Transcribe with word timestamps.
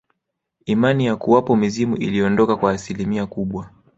Imani 0.65 1.05
ya 1.05 1.15
kuwapo 1.15 1.55
mizimu 1.55 1.97
iliondoka 1.97 2.55
kwa 2.55 2.71
asilimia 2.71 3.25
kubwa 3.25 3.69